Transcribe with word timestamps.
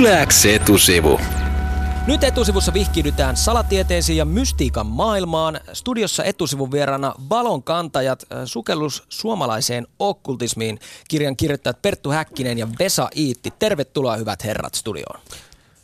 Yläks 0.00 0.46
etusivu. 0.46 1.20
Nyt 2.06 2.24
etusivussa 2.24 2.74
vihkiydytään 2.74 3.36
salatieteisiin 3.36 4.16
ja 4.16 4.24
mystiikan 4.24 4.86
maailmaan. 4.86 5.60
Studiossa 5.72 6.24
etusivun 6.24 6.72
vieraana 6.72 7.14
valon 7.30 7.62
kantajat, 7.62 8.22
äh, 8.32 8.38
sukellus 8.44 9.02
suomalaiseen 9.08 9.86
okkultismiin. 9.98 10.78
Kirjan 11.08 11.36
kirjoittajat 11.36 11.82
Perttu 11.82 12.10
Häkkinen 12.10 12.58
ja 12.58 12.68
Vesa 12.78 13.08
Iitti. 13.16 13.52
Tervetuloa 13.58 14.16
hyvät 14.16 14.44
herrat 14.44 14.74
studioon. 14.74 15.20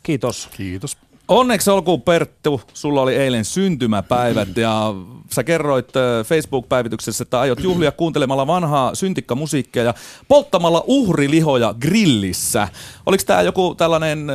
Kiitos. 0.03 0.49
Kiitos. 0.57 0.97
Onneksi 1.27 1.69
olkoon 1.69 2.01
Perttu, 2.01 2.61
sulla 2.73 3.01
oli 3.01 3.15
eilen 3.15 3.45
syntymäpäivät 3.45 4.57
ja 4.57 4.93
sä 5.33 5.43
kerroit 5.43 5.89
Facebook-päivityksessä, 6.25 7.23
että 7.23 7.39
aiot 7.39 7.63
juhlia 7.63 7.91
kuuntelemalla 7.91 8.47
vanhaa 8.47 8.95
syntikkamusiikkia 8.95 9.83
ja 9.83 9.93
polttamalla 10.27 10.83
uhrilihoja 10.87 11.75
grillissä. 11.81 12.67
Oliko 13.05 13.23
tämä 13.27 13.41
joku 13.41 13.75
tällainen 13.75 14.27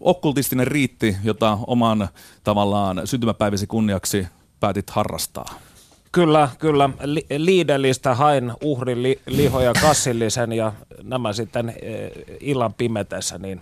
okkultistinen 0.00 0.66
riitti, 0.66 1.16
jota 1.24 1.58
oman 1.66 2.08
tavallaan 2.44 3.02
syntymäpäiväsi 3.04 3.66
kunniaksi 3.66 4.26
päätit 4.60 4.90
harrastaa? 4.90 5.54
Kyllä, 6.12 6.48
kyllä. 6.58 6.90
Li- 7.04 7.26
Liidelistä 7.36 8.14
hain 8.14 8.52
uhrilihoja 8.64 9.72
kassillisen 9.80 10.52
ja 10.52 10.72
nämä 11.02 11.32
sitten 11.32 11.74
illan 12.40 12.74
pimetessä 12.74 13.38
niin 13.38 13.60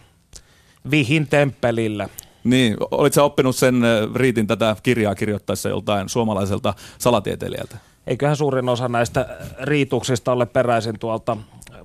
vihin 0.90 1.26
temppelille. 1.26 2.08
Niin, 2.44 2.76
olitko 2.90 3.24
oppinut 3.24 3.56
sen 3.56 3.82
riitin 4.14 4.46
tätä 4.46 4.76
kirjaa 4.82 5.14
kirjoittaessa 5.14 5.68
joltain 5.68 6.08
suomalaiselta 6.08 6.74
salatieteilijältä? 6.98 7.76
Eiköhän 8.06 8.36
suurin 8.36 8.68
osa 8.68 8.88
näistä 8.88 9.38
riituksista 9.62 10.32
ole 10.32 10.46
peräisin 10.46 10.98
tuolta 10.98 11.36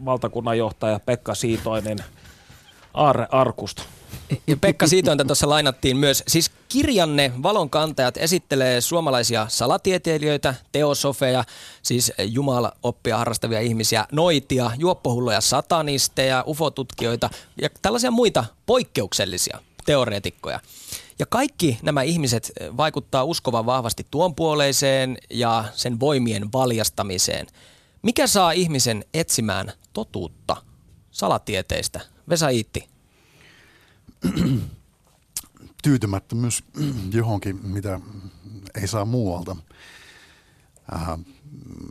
valtakunnanjohtaja 0.06 1.00
Pekka 1.00 1.36
Siitoinin 1.36 1.98
Aarre 2.94 3.28
Arkusta. 3.32 3.84
Ja 4.48 4.58
Pekka 4.58 4.88
Siitointa 4.88 5.26
tuossa 5.26 5.50
lainattiin 5.50 5.98
myös. 5.98 6.24
Siis 6.28 6.52
kirjanne 6.70 7.32
Valon 7.44 7.70
kantajat 7.70 8.18
esittelee 8.18 8.82
suomalaisia 8.82 9.46
salatieteilijöitä, 9.50 10.56
teosofeja, 10.72 11.44
siis 11.82 12.14
jumalaoppia 12.20 13.18
harrastavia 13.18 13.60
ihmisiä, 13.60 14.06
noitia, 14.12 14.72
juoppohulloja 14.78 15.42
satanisteja, 15.42 16.44
ufotutkijoita 16.48 17.30
ja 17.62 17.70
tällaisia 17.82 18.12
muita 18.12 18.46
poikkeuksellisia 18.66 19.60
teoreetikkoja. 19.90 20.60
Ja 21.20 21.26
kaikki 21.26 21.80
nämä 21.82 22.02
ihmiset 22.02 22.52
eh, 22.60 22.78
vaikuttaa 22.78 23.24
uskovan 23.24 23.66
vahvasti 23.66 24.08
tuon 24.12 24.36
puoleiseen 24.36 25.18
ja 25.30 25.66
sen 25.74 26.00
voimien 26.00 26.52
valjastamiseen. 26.54 27.48
Mikä 28.02 28.28
saa 28.28 28.52
ihmisen 28.52 29.06
etsimään 29.14 29.72
totuutta 29.94 30.58
salatieteistä? 31.12 32.00
Vesa 32.30 32.50
Iitti. 32.50 32.88
Tyytymättömyys 35.84 36.64
johonkin, 37.14 37.60
mitä 37.64 38.00
ei 38.82 38.88
saa 38.88 39.06
muualta. 39.06 39.56
Äh, 40.94 41.20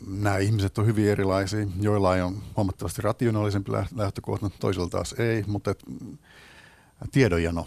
nämä 0.06 0.38
ihmiset 0.38 0.78
on 0.78 0.86
hyvin 0.86 1.08
erilaisia. 1.08 1.66
Joilla 1.80 2.10
on 2.10 2.42
huomattavasti 2.56 3.02
rationaalisempi 3.02 3.72
lähtökohta, 3.96 4.50
toisilla 4.50 4.88
taas 4.88 5.14
ei, 5.18 5.44
mutta 5.46 5.70
et, 5.70 5.84
tiedonjano. 7.12 7.66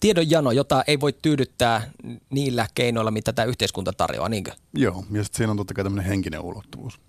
Tiedonjano, 0.00 0.50
jota 0.50 0.84
ei 0.86 1.00
voi 1.00 1.12
tyydyttää 1.12 1.90
niillä 2.30 2.66
keinoilla, 2.74 3.10
mitä 3.10 3.32
tämä 3.32 3.46
yhteiskunta 3.46 3.92
tarjoaa, 3.92 4.28
niinkö? 4.28 4.52
Joo, 4.74 5.04
ja 5.12 5.24
sitten 5.24 5.36
siinä 5.36 5.50
on 5.50 5.56
totta 5.56 5.74
kai 5.74 5.84
tämmöinen 5.84 6.06
henkinen 6.06 6.40
ulottuvuus. 6.40 7.00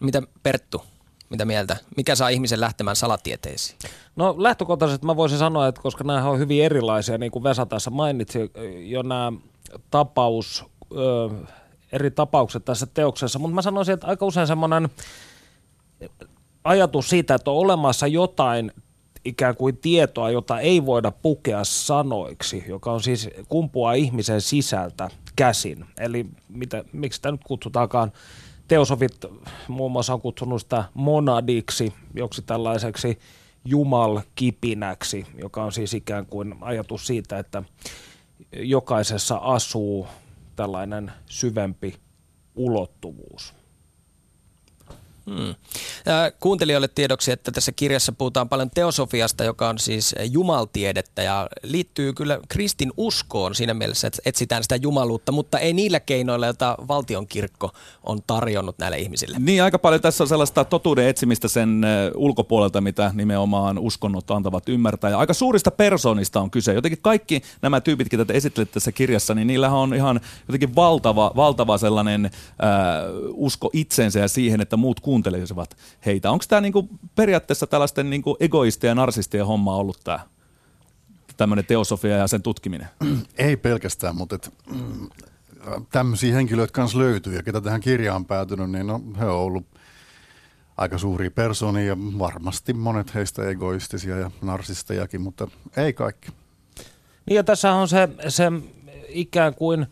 Mitä 0.00 0.22
Perttu, 0.42 0.82
mitä 1.30 1.44
mieltä? 1.44 1.76
Mikä 1.96 2.14
saa 2.14 2.28
ihmisen 2.28 2.60
lähtemään 2.60 2.96
salatieteisiin? 2.96 3.78
No 4.16 4.34
lähtökohtaisesti 4.38 5.06
mä 5.06 5.16
voisin 5.16 5.38
sanoa, 5.38 5.68
että 5.68 5.80
koska 5.80 6.04
nämä 6.04 6.30
on 6.30 6.38
hyvin 6.38 6.64
erilaisia, 6.64 7.18
niin 7.18 7.32
kuin 7.32 7.42
Vesa 7.42 7.66
tässä 7.66 7.90
mainitsi 7.90 8.38
jo 8.78 9.02
nämä 9.02 9.32
tapaus, 9.90 10.64
ö, 10.92 11.30
eri 11.92 12.10
tapaukset 12.10 12.64
tässä 12.64 12.86
teoksessa, 12.86 13.38
mutta 13.38 13.54
mä 13.54 13.62
sanoisin, 13.62 13.94
että 13.94 14.06
aika 14.06 14.26
usein 14.26 14.46
semmoinen 14.46 14.88
ajatus 16.64 17.08
siitä, 17.08 17.34
että 17.34 17.50
on 17.50 17.56
olemassa 17.56 18.06
jotain 18.06 18.72
ikään 19.26 19.56
kuin 19.56 19.76
tietoa, 19.76 20.30
jota 20.30 20.60
ei 20.60 20.86
voida 20.86 21.10
pukea 21.10 21.64
sanoiksi, 21.64 22.64
joka 22.68 22.92
on 22.92 23.02
siis 23.02 23.30
kumpua 23.48 23.92
ihmisen 23.92 24.40
sisältä 24.40 25.10
käsin. 25.36 25.84
Eli 25.98 26.26
mitä, 26.48 26.84
miksi 26.92 27.16
sitä 27.16 27.32
nyt 27.32 27.44
kutsutaankaan, 27.44 28.12
teosofit 28.68 29.16
muun 29.68 29.92
muassa 29.92 30.14
on 30.14 30.20
kutsunut 30.20 30.60
sitä 30.60 30.84
monadiksi, 30.94 31.92
joksi 32.14 32.42
tällaiseksi 32.42 33.18
jumalkipinäksi, 33.64 35.26
joka 35.38 35.64
on 35.64 35.72
siis 35.72 35.94
ikään 35.94 36.26
kuin 36.26 36.54
ajatus 36.60 37.06
siitä, 37.06 37.38
että 37.38 37.62
jokaisessa 38.52 39.36
asuu 39.36 40.06
tällainen 40.56 41.12
syvempi 41.26 41.94
ulottuvuus. 42.56 43.54
Hmm. 45.30 45.54
Kuuntelijoille 46.40 46.88
tiedoksi, 46.88 47.32
että 47.32 47.52
tässä 47.52 47.72
kirjassa 47.72 48.12
puhutaan 48.12 48.48
paljon 48.48 48.70
teosofiasta, 48.70 49.44
joka 49.44 49.68
on 49.68 49.78
siis 49.78 50.14
jumaltiedettä 50.30 51.22
ja 51.22 51.48
liittyy 51.62 52.12
kyllä 52.12 52.38
kristin 52.48 52.92
uskoon 52.96 53.54
siinä 53.54 53.74
mielessä, 53.74 54.06
että 54.06 54.22
etsitään 54.26 54.62
sitä 54.62 54.76
jumaluutta, 54.76 55.32
mutta 55.32 55.58
ei 55.58 55.72
niillä 55.72 56.00
keinoilla, 56.00 56.46
joita 56.46 56.76
valtionkirkko 56.88 57.70
on 58.02 58.20
tarjonnut 58.26 58.78
näille 58.78 58.98
ihmisille. 58.98 59.36
Niin, 59.40 59.62
aika 59.62 59.78
paljon 59.78 60.00
tässä 60.00 60.24
on 60.24 60.28
sellaista 60.28 60.64
totuuden 60.64 61.08
etsimistä 61.08 61.48
sen 61.48 61.86
ulkopuolelta, 62.14 62.80
mitä 62.80 63.10
nimenomaan 63.14 63.78
uskonnot 63.78 64.30
antavat 64.30 64.68
ymmärtää. 64.68 65.10
Ja 65.10 65.18
aika 65.18 65.34
suurista 65.34 65.70
persoonista 65.70 66.40
on 66.40 66.50
kyse. 66.50 66.74
Jotenkin 66.74 67.02
kaikki 67.02 67.42
nämä 67.62 67.80
tyypit, 67.80 68.12
joita 68.12 68.32
te 68.32 68.64
tässä 68.64 68.92
kirjassa, 68.92 69.34
niin 69.34 69.46
niillä 69.46 69.70
on 69.70 69.94
ihan 69.94 70.20
jotenkin 70.48 70.74
valtava, 70.74 71.32
valtava 71.36 71.78
sellainen 71.78 72.24
äh, 72.24 72.30
usko 73.34 73.70
itsensä 73.72 74.18
ja 74.18 74.28
siihen, 74.28 74.60
että 74.60 74.76
muut 74.76 75.00
kuuntelevat 75.00 75.15
kuuntelisivat 75.16 75.76
heitä. 76.06 76.30
Onko 76.30 76.44
tämä 76.48 76.60
niinku 76.60 76.88
periaatteessa 77.14 77.66
tällaisten 77.66 78.10
niinku 78.10 78.36
egoistien 78.40 78.88
ja 78.88 78.94
narsistien 78.94 79.46
homma 79.46 79.76
ollut 79.76 80.00
tämä 80.04 80.20
tämmöinen 81.36 81.64
teosofia 81.64 82.16
ja 82.16 82.26
sen 82.26 82.42
tutkiminen? 82.42 82.88
Ei 83.38 83.56
pelkästään, 83.56 84.16
mutta 84.16 84.36
et, 84.36 84.52
tämmöisiä 85.92 86.34
henkilöitä 86.34 86.72
kanssa 86.72 86.98
löytyy 86.98 87.36
ja 87.36 87.42
ketä 87.42 87.60
tähän 87.60 87.80
kirjaan 87.80 88.24
päätynyt, 88.24 88.70
niin 88.70 88.86
no, 88.86 89.00
he 89.18 89.24
on 89.24 89.38
ollut 89.38 89.66
aika 90.76 90.98
suuria 90.98 91.30
persoonia 91.30 91.84
ja 91.84 91.96
varmasti 91.98 92.72
monet 92.72 93.14
heistä 93.14 93.48
egoistisia 93.48 94.16
ja 94.16 94.30
narsistejakin, 94.42 95.20
mutta 95.20 95.48
ei 95.76 95.92
kaikki. 95.92 96.28
Niin 97.26 97.36
ja 97.36 97.44
tässä 97.44 97.72
on 97.72 97.88
se, 97.88 98.08
se 98.28 98.52
ikään 99.08 99.54
kuin– 99.54 99.86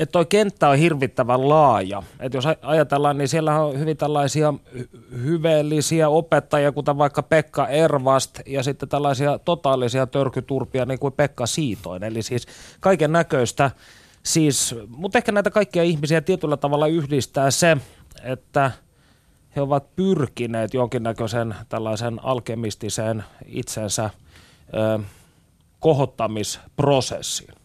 että 0.00 0.12
tuo 0.12 0.24
kenttä 0.24 0.68
on 0.68 0.78
hirvittävän 0.78 1.48
laaja. 1.48 2.02
Että 2.20 2.38
jos 2.38 2.44
ajatellaan, 2.62 3.18
niin 3.18 3.28
siellä 3.28 3.64
on 3.64 3.78
hyvin 3.78 3.96
tällaisia 3.96 4.54
hyveellisiä 5.24 6.08
opettajia, 6.08 6.72
kuten 6.72 6.98
vaikka 6.98 7.22
Pekka 7.22 7.68
Ervast, 7.68 8.40
ja 8.46 8.62
sitten 8.62 8.88
tällaisia 8.88 9.38
totaalisia 9.38 10.06
törkyturpia, 10.06 10.84
niin 10.84 10.98
kuin 10.98 11.12
Pekka 11.12 11.46
Siitoin. 11.46 12.02
Eli 12.02 12.22
siis 12.22 12.46
kaiken 12.80 13.12
näköistä. 13.12 13.70
Siis, 14.22 14.74
mutta 14.88 15.18
ehkä 15.18 15.32
näitä 15.32 15.50
kaikkia 15.50 15.82
ihmisiä 15.82 16.20
tietyllä 16.20 16.56
tavalla 16.56 16.86
yhdistää 16.86 17.50
se, 17.50 17.76
että 18.22 18.70
he 19.56 19.60
ovat 19.60 19.96
pyrkineet 19.96 20.74
jonkinnäköisen 20.74 21.54
tällaisen 21.68 22.24
alkemistiseen 22.24 23.24
itsensä 23.46 24.10
ö, 24.74 25.00
kohottamisprosessiin. 25.80 27.59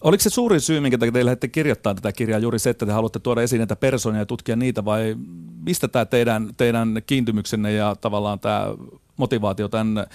Oliko 0.00 0.22
se 0.22 0.30
suurin 0.30 0.60
syy, 0.60 0.80
minkä 0.80 0.98
te 0.98 1.24
lähdette 1.24 1.48
kirjoittamaan 1.48 1.96
tätä 1.96 2.12
kirjaa, 2.12 2.38
juuri 2.38 2.58
se, 2.58 2.70
että 2.70 2.86
te 2.86 2.92
haluatte 2.92 3.18
tuoda 3.18 3.42
esiin 3.42 3.58
näitä 3.58 3.76
persoonia 3.76 4.22
ja 4.22 4.26
tutkia 4.26 4.56
niitä, 4.56 4.84
vai 4.84 5.16
mistä 5.64 5.88
tämä 5.88 6.04
teidän, 6.04 6.50
teidän 6.56 7.02
kiintymyksenne 7.06 7.72
ja 7.72 7.96
tavallaan 8.00 8.40
tämä 8.40 8.66
motivaatio 9.16 9.68
tämän 9.68 10.06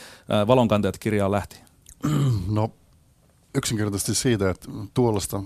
valonkantajat 0.47 0.97
kirjaan 0.97 1.31
lähti? 1.31 1.59
No 2.51 2.71
yksinkertaisesti 3.55 4.15
siitä, 4.15 4.49
että 4.49 4.67
tuollaista 4.93 5.43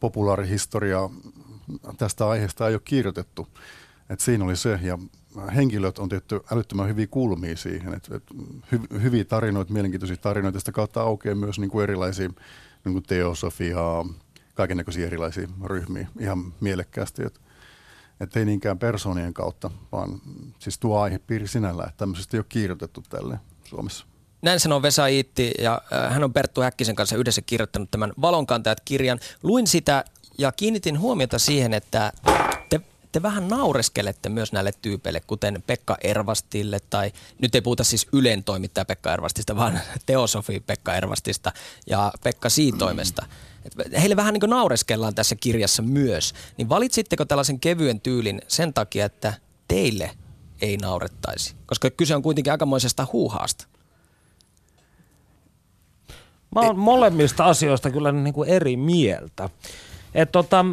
populaarihistoriaa 0.00 1.10
tästä 1.96 2.28
aiheesta 2.28 2.68
ei 2.68 2.74
ole 2.74 2.82
kirjoitettu. 2.84 3.48
Et 4.10 4.20
siinä 4.20 4.44
oli 4.44 4.56
se, 4.56 4.80
ja 4.82 4.98
henkilöt 5.54 5.98
on 5.98 6.08
tehty 6.08 6.40
älyttömän 6.52 6.88
hyviä 6.88 7.06
kulmia 7.06 7.56
siihen, 7.56 7.94
että, 7.94 8.16
että 8.16 8.34
hy, 8.72 8.80
hyviä 9.02 9.24
tarinoita, 9.24 9.72
mielenkiintoisia 9.72 10.16
tarinoita, 10.16 10.58
sitä 10.58 10.72
kautta 10.72 11.02
aukeaa 11.02 11.34
myös 11.34 11.58
niin 11.58 11.70
kuin 11.70 11.82
erilaisia 11.82 12.28
niin 12.84 12.92
kuin 12.92 13.02
teosofiaa, 13.02 14.06
kaikenlaisia 14.54 15.06
erilaisia 15.06 15.48
ryhmiä 15.64 16.08
ihan 16.20 16.54
mielekkäästi, 16.60 17.22
että, 17.26 17.40
että 18.20 18.38
ei 18.38 18.44
niinkään 18.44 18.78
persoonien 18.78 19.34
kautta, 19.34 19.70
vaan 19.92 20.20
siis 20.58 20.78
tuo 20.78 21.00
aihepiiri 21.00 21.46
sinällään, 21.46 21.88
että 21.88 21.98
tämmöisestä 21.98 22.36
ei 22.36 22.38
ole 22.38 22.46
kirjoitettu 22.48 23.02
tälle 23.08 23.38
Suomessa. 23.64 24.06
Näin 24.42 24.60
sanoo 24.60 24.82
Vesa 24.82 25.06
Iitti 25.06 25.52
ja 25.58 25.82
hän 26.10 26.24
on 26.24 26.32
Perttu 26.32 26.60
Häkkisen 26.60 26.96
kanssa 26.96 27.16
yhdessä 27.16 27.42
kirjoittanut 27.42 27.90
tämän 27.90 28.12
Valonkantajat-kirjan. 28.20 29.20
Luin 29.42 29.66
sitä 29.66 30.04
ja 30.38 30.52
kiinnitin 30.52 31.00
huomiota 31.00 31.38
siihen, 31.38 31.74
että 31.74 32.12
te 33.14 33.22
vähän 33.22 33.48
naureskelette 33.48 34.28
myös 34.28 34.52
näille 34.52 34.72
tyypeille, 34.82 35.20
kuten 35.20 35.62
Pekka 35.66 35.96
Ervastille 36.00 36.80
tai 36.90 37.12
nyt 37.38 37.54
ei 37.54 37.60
puhuta 37.60 37.84
siis 37.84 38.06
Ylen 38.12 38.44
toimittaja 38.44 38.84
Pekka 38.84 39.12
Ervastista, 39.12 39.56
vaan 39.56 39.80
teosofi 40.06 40.60
Pekka 40.60 40.94
Ervastista 40.94 41.52
ja 41.86 42.12
Pekka 42.22 42.48
Siitoimesta. 42.48 43.26
Et 43.64 43.72
heille 44.00 44.16
vähän 44.16 44.32
niin 44.32 44.40
kuin 44.40 44.50
naureskellaan 44.50 45.14
tässä 45.14 45.36
kirjassa 45.36 45.82
myös. 45.82 46.34
Niin 46.56 46.68
valitsitteko 46.68 47.24
tällaisen 47.24 47.60
kevyen 47.60 48.00
tyylin 48.00 48.42
sen 48.48 48.74
takia, 48.74 49.06
että 49.06 49.34
teille 49.68 50.10
ei 50.60 50.76
naurettaisi? 50.76 51.54
Koska 51.66 51.90
kyse 51.90 52.14
on 52.14 52.22
kuitenkin 52.22 52.52
aikamoisesta 52.52 53.06
huuhaasta. 53.12 53.66
Mä 56.54 56.60
oon 56.60 56.78
molemmista 56.78 57.44
asioista 57.44 57.90
kyllä 57.90 58.12
niin 58.12 58.34
kuin 58.34 58.48
eri 58.48 58.76
mieltä. 58.76 59.50
Et 60.14 60.32
tota, 60.32 60.64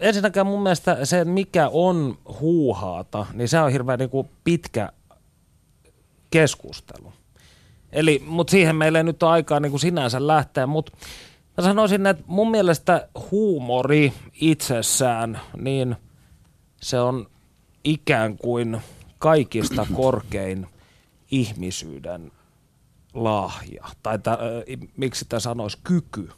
ensinnäkään 0.00 0.46
mun 0.46 0.62
mielestä 0.62 1.04
se, 1.04 1.24
mikä 1.24 1.68
on 1.72 2.18
huuhaata, 2.40 3.26
niin 3.32 3.48
se 3.48 3.60
on 3.60 3.72
hirveän 3.72 3.98
niin 3.98 4.10
kuin 4.10 4.28
pitkä 4.44 4.92
keskustelu. 6.30 7.12
Eli, 7.92 8.22
mutta 8.26 8.50
siihen 8.50 8.76
meillä 8.76 8.98
ei 8.98 9.04
nyt 9.04 9.22
ole 9.22 9.30
aikaa 9.30 9.60
niin 9.60 9.70
kuin 9.70 9.80
sinänsä 9.80 10.26
lähteä, 10.26 10.66
mutta 10.66 10.92
mä 11.56 11.64
sanoisin, 11.64 12.06
että 12.06 12.24
mun 12.26 12.50
mielestä 12.50 13.08
huumori 13.30 14.12
itsessään, 14.34 15.40
niin 15.56 15.96
se 16.82 17.00
on 17.00 17.26
ikään 17.84 18.38
kuin 18.38 18.80
kaikista 19.18 19.86
korkein 19.94 20.66
ihmisyyden 21.30 22.32
lahja, 23.14 23.84
tai 24.02 24.18
tä, 24.18 24.38
miksi 24.96 25.24
tämä 25.28 25.40
sanoisi, 25.40 25.78
kyky. 25.84 26.28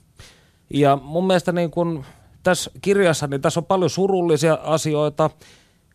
Ja 0.71 0.99
mun 1.03 1.27
mielestä 1.27 1.53
niin 1.53 1.71
kun 1.71 2.05
tässä 2.45 2.71
kirjassa, 2.83 3.27
niin 3.27 3.41
tässä 3.41 3.61
on 3.61 3.67
paljon 3.67 3.91
surullisia 3.91 4.59
asioita, 4.63 5.31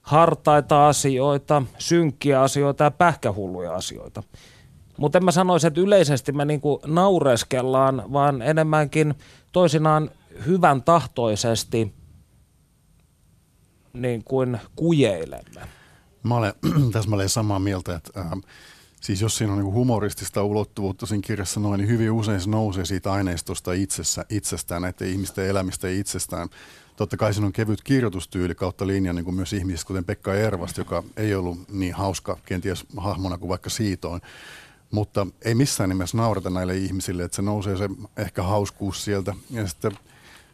hartaita 0.01 0.87
asioita, 0.87 1.63
synkkiä 1.77 2.41
asioita 2.41 2.83
ja 2.83 2.91
pähkähulluja 2.91 3.75
asioita. 3.75 4.23
Mutta 4.97 5.17
en 5.17 5.25
mä 5.25 5.31
sanoisi, 5.31 5.67
että 5.67 5.81
yleisesti 5.81 6.31
me 6.31 6.45
niinku 6.45 6.81
naureskellaan, 6.85 8.03
vaan 8.13 8.41
enemmänkin 8.41 9.15
toisinaan 9.51 10.11
hyvän 10.45 10.83
tahtoisesti 10.83 11.93
niin 13.93 14.23
kuin 14.23 14.59
kujeilemme. 14.75 15.61
Mä 16.23 16.35
olen 16.35 16.53
täsmälleen 16.93 17.29
samaa 17.29 17.59
mieltä, 17.59 17.95
että 17.95 18.19
äh, 18.19 18.31
Siis 19.01 19.21
jos 19.21 19.37
siinä 19.37 19.53
on 19.53 19.59
niin 19.59 19.73
humoristista 19.73 20.43
ulottuvuutta 20.43 21.05
siinä 21.05 21.21
kirjassa 21.25 21.59
noin, 21.59 21.77
niin 21.77 21.89
hyvin 21.89 22.11
usein 22.11 22.41
se 22.41 22.49
nousee 22.49 22.85
siitä 22.85 23.11
aineistosta 23.11 23.73
itsessä, 23.73 24.25
itsestään, 24.29 24.81
näiden 24.81 25.07
ihmisten 25.07 25.47
elämistä 25.47 25.87
itsestään. 25.87 26.49
Totta 26.95 27.17
kai 27.17 27.33
siinä 27.33 27.47
on 27.47 27.53
kevyt 27.53 27.81
kirjoitustyyli 27.81 28.55
kautta 28.55 28.87
linjan 28.87 29.15
niin 29.15 29.25
kuin 29.25 29.35
myös 29.35 29.53
ihmisistä, 29.53 29.87
kuten 29.87 30.05
Pekka 30.05 30.33
Ervast, 30.33 30.77
joka 30.77 31.03
ei 31.17 31.35
ollut 31.35 31.69
niin 31.69 31.93
hauska 31.93 32.37
kenties 32.45 32.85
hahmona 32.97 33.37
kuin 33.37 33.49
vaikka 33.49 33.69
Siitoin. 33.69 34.21
Mutta 34.91 35.27
ei 35.41 35.55
missään 35.55 35.89
nimessä 35.89 36.17
naurata 36.17 36.49
näille 36.49 36.77
ihmisille, 36.77 37.23
että 37.23 37.35
se 37.35 37.41
nousee 37.41 37.77
se 37.77 37.89
ehkä 38.17 38.43
hauskuus 38.43 39.05
sieltä. 39.05 39.33
Ja 39.49 39.67
sitten 39.67 39.91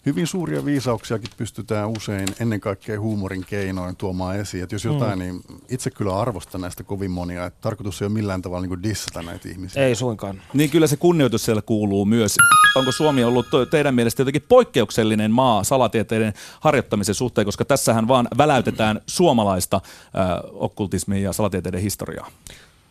hyvin 0.06 0.28
suuria 0.28 0.66
viisauksiakin 0.66 1.30
pystytään 1.38 1.90
usein 1.90 2.28
ennen 2.40 2.60
kaikkea 2.60 3.00
huumorin 3.00 3.46
keinoin 3.46 3.96
tuomaan 3.96 4.40
esiin. 4.40 4.64
Että 4.64 4.76
jos 4.76 4.86
mm. 4.86 4.94
jotain, 4.94 5.20
mm. 5.20 5.20
niin 5.20 5.42
itse 5.70 5.90
kyllä 5.90 6.20
arvostan 6.20 6.62
näistä 6.62 6.84
kovin 6.84 7.12
monia. 7.12 7.46
Että 7.46 7.62
tarkoitus 7.62 8.02
ei 8.02 8.06
ole 8.06 8.14
millään 8.14 8.42
tavalla 8.42 8.62
niin 8.62 8.70
kuin 8.70 8.84
dissata 8.84 9.22
näitä 9.22 9.50
ihmisiä. 9.50 9.86
Ei 9.86 9.96
suinkaan. 9.96 10.42
Niin 10.54 10.70
kyllä 10.70 10.88
se 10.88 10.98
kunnioitus 10.98 11.46
siellä 11.46 11.62
kuuluu 11.62 12.06
myös. 12.06 12.36
Onko 12.76 12.92
Suomi 12.92 13.24
ollut 13.24 13.46
teidän 13.72 13.96
mielestä 13.96 14.22
jotenkin 14.22 14.46
poikkeuksellinen 14.50 15.32
maa 15.32 15.64
salatieteiden 15.64 16.34
harjoittamisen 16.60 17.16
suhteen, 17.16 17.46
koska 17.46 17.66
tässähän 17.66 18.08
vaan 18.08 18.28
väläytetään 18.38 19.02
suomalaista 19.08 19.76
äh, 19.76 20.30
okkultismia 20.54 21.20
ja 21.20 21.34
salatieteiden 21.34 21.82
historiaa? 21.82 22.32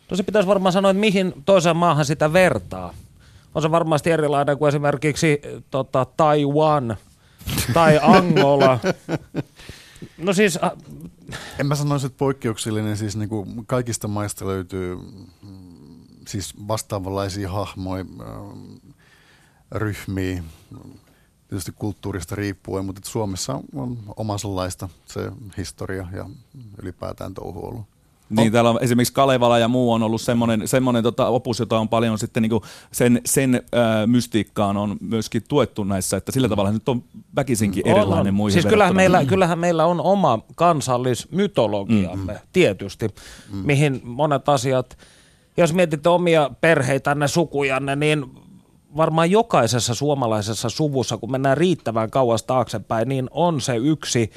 No 0.09 0.17
se 0.17 0.23
pitäisi 0.23 0.47
varmaan 0.47 0.73
sanoa, 0.73 0.91
että 0.91 0.99
mihin 0.99 1.33
toiseen 1.45 1.77
maahan 1.77 2.05
sitä 2.05 2.33
vertaa 2.33 2.93
on 3.55 3.61
se 3.61 3.71
varmasti 3.71 4.11
erilainen 4.11 4.57
kuin 4.57 4.69
esimerkiksi 4.69 5.41
tota, 5.71 6.05
Taiwan 6.17 6.97
tai 7.73 7.99
Angola. 8.01 8.79
No 10.17 10.33
siis... 10.33 10.59
Äh, 10.63 10.71
en 11.59 11.65
mä 11.65 11.75
sanoisi, 11.75 12.05
että 12.05 12.17
poikkeuksellinen. 12.17 12.97
Siis 12.97 13.15
niin 13.15 13.29
kuin 13.29 13.65
kaikista 13.65 14.07
maista 14.07 14.47
löytyy 14.47 14.95
mm, 14.95 15.25
siis 16.27 16.67
vastaavanlaisia 16.67 17.51
hahmoja, 17.51 18.05
ryhmiä, 19.71 20.43
tietysti 21.47 21.71
kulttuurista 21.71 22.35
riippuen, 22.35 22.85
mutta 22.85 23.01
Suomessa 23.05 23.59
on 23.75 23.97
omanlaista 24.15 24.89
se 25.05 25.31
historia 25.57 26.07
ja 26.11 26.29
ylipäätään 26.81 27.33
touhu 27.33 27.67
ollut. 27.67 27.94
Niin, 28.29 28.51
täällä 28.51 28.69
on 28.69 28.77
esimerkiksi 28.81 29.13
Kalevala 29.13 29.59
ja 29.59 29.67
muu 29.67 29.93
on 29.93 30.03
ollut 30.03 30.21
semmoinen, 30.21 30.67
semmoinen 30.67 31.03
tota, 31.03 31.27
opus, 31.27 31.59
jota 31.59 31.79
on 31.79 31.89
paljon 31.89 32.19
sitten 32.19 32.43
niin 32.43 32.61
sen, 32.91 33.21
sen 33.25 33.63
ää, 33.73 34.07
mystiikkaan 34.07 34.77
on 34.77 34.97
myöskin 35.01 35.43
tuettu 35.47 35.83
näissä, 35.83 36.17
että 36.17 36.31
sillä 36.31 36.49
tavalla 36.49 36.71
nyt 36.71 36.89
on 36.89 37.03
väkisinkin 37.35 37.87
erilainen 37.87 38.27
on, 38.27 38.33
muihin 38.33 38.53
Siis 38.53 38.65
kyllähän 38.65 38.95
meillä, 38.95 39.25
kyllähän 39.25 39.59
meillä 39.59 39.85
on 39.85 40.01
oma 40.01 40.39
kansallismytologiamme, 40.55 42.33
mm. 42.33 42.39
tietysti, 42.53 43.07
mm. 43.07 43.57
mihin 43.57 44.01
monet 44.03 44.49
asiat, 44.49 44.97
jos 45.57 45.73
mietitte 45.73 46.09
omia 46.09 46.49
perheitänne, 46.61 47.27
sukujanne, 47.27 47.95
niin 47.95 48.25
varmaan 48.97 49.31
jokaisessa 49.31 49.95
suomalaisessa 49.95 50.69
suvussa, 50.69 51.17
kun 51.17 51.31
mennään 51.31 51.57
riittävän 51.57 52.11
kauas 52.11 52.43
taaksepäin, 52.43 53.09
niin 53.09 53.27
on 53.31 53.61
se 53.61 53.75
yksi 53.75 54.31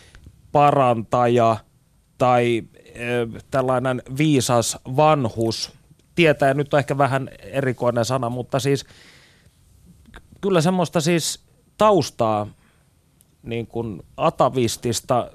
parantaja 0.52 1.56
tai 2.18 2.62
tällainen 3.50 4.02
viisas 4.18 4.78
vanhus, 4.96 5.72
tietää 6.14 6.54
nyt 6.54 6.74
on 6.74 6.78
ehkä 6.78 6.98
vähän 6.98 7.30
erikoinen 7.38 8.04
sana, 8.04 8.30
mutta 8.30 8.60
siis 8.60 8.84
kyllä 10.40 10.60
semmoista 10.60 11.00
siis 11.00 11.40
taustaa 11.78 12.46
niin 13.42 13.66
kuin 13.66 14.02
atavistista. 14.16 15.30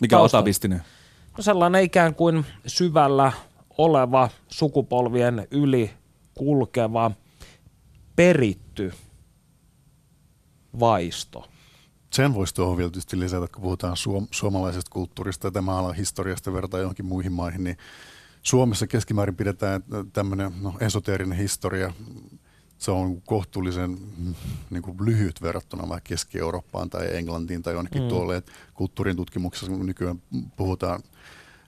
Mikä 0.00 0.16
tausta, 0.16 0.36
on 0.36 0.40
atavistinen? 0.40 0.82
No 1.36 1.42
sellainen 1.42 1.82
ikään 1.82 2.14
kuin 2.14 2.46
syvällä 2.66 3.32
oleva, 3.78 4.28
sukupolvien 4.48 5.48
yli 5.50 5.90
kulkeva, 6.34 7.10
peritty 8.16 8.92
vaisto. 10.80 11.46
Sen 12.10 12.34
voisi 12.34 12.54
tuohon 12.54 12.76
vielä 12.76 12.90
tietysti 12.90 13.20
lisätä, 13.20 13.46
kun 13.54 13.62
puhutaan 13.62 13.96
suom- 13.96 14.28
suomalaisesta 14.30 14.90
kulttuurista 14.90 15.46
ja 15.46 15.50
tämä 15.50 15.78
ala 15.78 15.92
historiasta 15.92 16.52
vertaa 16.52 16.80
johonkin 16.80 17.06
muihin 17.06 17.32
maihin, 17.32 17.64
niin 17.64 17.76
Suomessa 18.42 18.86
keskimäärin 18.86 19.36
pidetään 19.36 19.82
tämmöinen 20.12 20.52
no, 20.60 20.74
esoteerinen 20.80 21.38
historia, 21.38 21.92
se 22.78 22.90
on 22.90 23.22
kohtuullisen 23.22 23.98
niin 24.70 24.82
kuin 24.82 24.96
lyhyt 25.04 25.42
verrattuna 25.42 25.88
vaikka 25.88 26.08
Keski-Eurooppaan 26.08 26.90
tai 26.90 27.16
Englantiin 27.16 27.62
tai 27.62 27.74
jonnekin 27.74 28.02
mm. 28.02 28.08
tuolle. 28.08 28.42
Kulttuurin 28.74 29.16
tutkimuksessa 29.16 29.72
nykyään 29.72 30.22
puhutaan– 30.56 31.00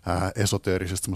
ää, 0.07 0.33
esoteerisesta 0.37 1.11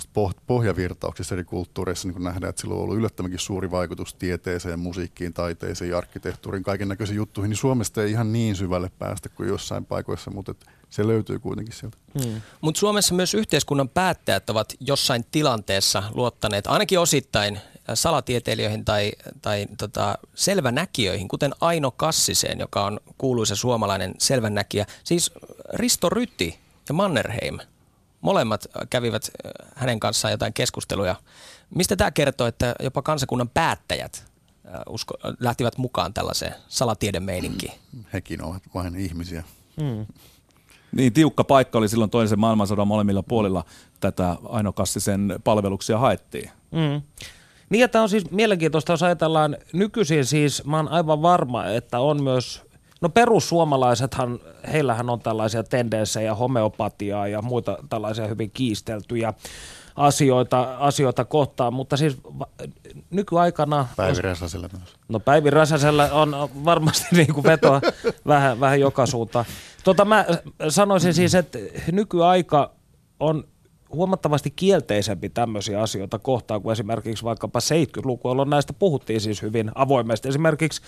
pohjavirtauksista 0.46 1.34
eri 1.34 1.44
kulttuureissa, 1.44 2.08
niin 2.08 2.24
nähdään, 2.24 2.50
että 2.50 2.60
sillä 2.60 2.74
on 2.74 2.80
ollut 2.80 2.96
yllättävänkin 2.96 3.38
suuri 3.38 3.70
vaikutus 3.70 4.14
tieteeseen, 4.14 4.78
musiikkiin, 4.78 5.32
taiteeseen 5.32 5.90
ja 5.90 5.98
arkkitehtuuriin, 5.98 6.64
kaiken 6.64 6.88
näköisiin 6.88 7.16
juttuihin, 7.16 7.48
niin 7.48 7.56
Suomesta 7.56 8.02
ei 8.02 8.10
ihan 8.10 8.32
niin 8.32 8.56
syvälle 8.56 8.90
päästä 8.98 9.28
kuin 9.28 9.48
jossain 9.48 9.84
paikoissa, 9.84 10.30
mutta 10.30 10.54
se 10.90 11.06
löytyy 11.06 11.38
kuitenkin 11.38 11.74
sieltä. 11.74 11.96
Hmm. 12.24 12.40
Mutta 12.60 12.78
Suomessa 12.78 13.14
myös 13.14 13.34
yhteiskunnan 13.34 13.88
päättäjät 13.88 14.50
ovat 14.50 14.74
jossain 14.80 15.24
tilanteessa 15.30 16.02
luottaneet 16.14 16.66
ainakin 16.66 16.98
osittain 16.98 17.60
salatieteilijöihin 17.94 18.84
tai, 18.84 19.12
tai 19.42 19.66
tota, 19.78 20.18
selvänäkijöihin, 20.34 21.28
kuten 21.28 21.52
Aino 21.60 21.90
Kassiseen, 21.90 22.58
joka 22.58 22.84
on 22.84 23.00
kuuluisa 23.18 23.56
suomalainen 23.56 24.14
selvänäkijä. 24.18 24.86
Siis 25.04 25.30
Risto 25.74 26.08
Ryti 26.08 26.58
ja 26.88 26.94
Mannerheim– 26.94 27.58
molemmat 28.24 28.66
kävivät 28.90 29.22
äh, 29.22 29.52
hänen 29.74 30.00
kanssaan 30.00 30.32
jotain 30.32 30.52
keskusteluja. 30.52 31.16
Mistä 31.74 31.96
tämä 31.96 32.10
kertoo, 32.10 32.46
että 32.46 32.74
jopa 32.80 33.02
kansakunnan 33.02 33.48
päättäjät 33.48 34.24
äh, 34.66 34.80
usko, 34.88 35.14
lähtivät 35.40 35.78
mukaan 35.78 36.14
tällaiseen 36.14 36.54
salatiedemeininkiin? 36.68 37.72
Hekin 38.12 38.42
ovat 38.42 38.62
vain 38.74 38.96
ihmisiä. 38.96 39.44
Mm. 39.80 40.06
Niin, 40.92 41.12
tiukka 41.12 41.44
paikka 41.44 41.78
oli 41.78 41.88
silloin 41.88 42.10
toisen 42.10 42.40
maailmansodan 42.40 42.88
molemmilla 42.88 43.22
puolilla 43.22 43.64
tätä 44.00 44.36
Aino 44.48 44.72
Kassisen 44.72 45.34
palveluksia 45.44 45.98
haettiin. 45.98 46.50
Mm. 46.70 47.02
Niin, 47.70 47.80
ja 47.80 47.88
tämä 47.88 48.02
on 48.02 48.08
siis 48.08 48.30
mielenkiintoista, 48.30 48.92
jos 48.92 49.02
ajatellaan 49.02 49.56
nykyisin 49.72 50.24
siis, 50.24 50.64
mä 50.64 50.76
oon 50.76 50.88
aivan 50.88 51.22
varma, 51.22 51.66
että 51.66 52.00
on 52.00 52.22
myös 52.22 52.62
No 53.04 53.08
perussuomalaisethan, 53.08 54.38
heillähän 54.72 55.10
on 55.10 55.20
tällaisia 55.20 55.62
tendenssejä, 55.62 56.34
homeopatiaa 56.34 57.28
ja 57.28 57.42
muita 57.42 57.78
tällaisia 57.88 58.26
hyvin 58.26 58.50
kiisteltyjä 58.50 59.34
asioita, 59.96 60.76
asioita 60.78 61.24
kohtaan, 61.24 61.74
mutta 61.74 61.96
siis 61.96 62.16
nykyaikana... 63.10 63.88
Päivi 63.96 64.22
Räsäsellä 64.22 64.68
myös. 64.78 64.94
No 65.08 65.20
Päivi 65.20 65.50
Räsäsellä 65.50 66.12
on 66.12 66.36
varmasti 66.64 67.06
niin 67.16 67.34
kuin 67.34 67.44
vetoa 67.44 67.80
vähän, 68.26 68.60
vähän 68.60 68.80
joka 68.80 69.06
suuntaan. 69.06 69.44
Tota, 69.84 70.04
mä 70.04 70.24
sanoisin 70.68 71.14
siis, 71.14 71.34
että 71.34 71.58
nykyaika 71.92 72.70
on 73.20 73.44
huomattavasti 73.92 74.50
kielteisempi 74.50 75.28
tämmöisiä 75.28 75.80
asioita 75.80 76.18
kohtaan 76.18 76.62
kuin 76.62 76.72
esimerkiksi 76.72 77.24
vaikkapa 77.24 77.58
70-luku, 77.58 78.28
jolloin 78.28 78.50
näistä 78.50 78.72
puhuttiin 78.72 79.20
siis 79.20 79.42
hyvin 79.42 79.70
avoimesti. 79.74 80.28
Esimerkiksi 80.28 80.82